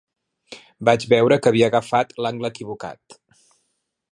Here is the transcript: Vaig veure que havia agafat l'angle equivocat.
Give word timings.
Vaig 0.89 1.03
veure 1.11 1.37
que 1.43 1.51
havia 1.51 1.69
agafat 1.73 2.17
l'angle 2.27 2.51
equivocat. 2.55 3.19